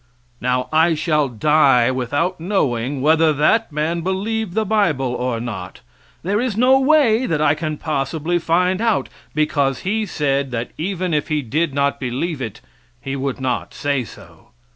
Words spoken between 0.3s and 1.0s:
Now, I